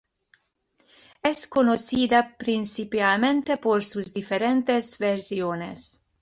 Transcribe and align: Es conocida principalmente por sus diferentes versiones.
Es 1.21 1.45
conocida 1.45 2.35
principalmente 2.35 3.57
por 3.57 3.83
sus 3.85 4.11
diferentes 4.11 4.97
versiones. 4.97 6.01